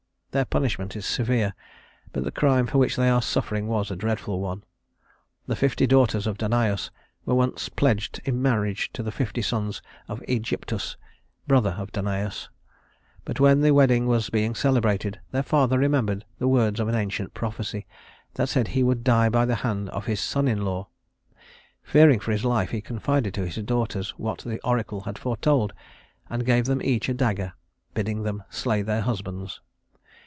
Their 0.33 0.45
punishment 0.45 0.95
is 0.95 1.05
severe, 1.05 1.53
but 2.13 2.23
the 2.23 2.31
crime 2.31 2.65
for 2.65 2.77
which 2.77 2.95
they 2.95 3.09
are 3.09 3.21
suffering 3.21 3.67
was 3.67 3.91
a 3.91 3.97
dreadful 3.97 4.39
one. 4.39 4.63
The 5.45 5.57
fifty 5.57 5.85
daughters 5.85 6.25
of 6.25 6.37
Danaüs 6.37 6.89
were 7.25 7.35
once 7.35 7.67
pledged 7.67 8.21
in 8.23 8.41
marriage 8.41 8.89
to 8.93 9.03
the 9.03 9.11
fifty 9.11 9.41
sons 9.41 9.81
of 10.07 10.23
Ægyptus, 10.29 10.95
brother 11.47 11.71
of 11.77 11.91
Danaüs; 11.91 12.47
but 13.25 13.41
when 13.41 13.59
the 13.59 13.73
wedding 13.73 14.07
was 14.07 14.29
being 14.29 14.55
celebrated, 14.55 15.19
their 15.31 15.43
father 15.43 15.77
remembered 15.77 16.23
the 16.39 16.47
words 16.47 16.79
of 16.79 16.87
an 16.87 16.95
ancient 16.95 17.33
prophecy 17.33 17.85
that 18.35 18.47
said 18.47 18.67
that 18.67 18.71
he 18.71 18.83
would 18.83 19.03
die 19.03 19.27
by 19.27 19.43
the 19.43 19.55
hand 19.67 19.89
of 19.89 20.05
his 20.05 20.21
son 20.21 20.47
in 20.47 20.63
law. 20.63 20.87
Fearing 21.83 22.21
for 22.21 22.31
his 22.31 22.45
life, 22.45 22.69
he 22.71 22.79
confided 22.79 23.33
to 23.33 23.45
his 23.45 23.57
daughters 23.65 24.11
what 24.11 24.39
the 24.39 24.61
oracle 24.61 25.01
had 25.01 25.17
foretold, 25.19 25.73
and 26.29 26.45
gave 26.45 26.67
them 26.67 26.81
each 26.83 27.09
a 27.09 27.13
dagger, 27.13 27.51
bidding 27.93 28.23
them 28.23 28.43
slay 28.49 28.81
their 28.81 29.01
husbands. 29.01 29.59